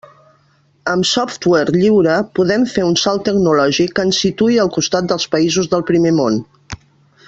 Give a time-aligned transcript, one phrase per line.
[0.93, 5.75] Amb software lliure podem fer un salt tecnològic que ens situï al costat de països
[5.75, 6.45] del Primer Món.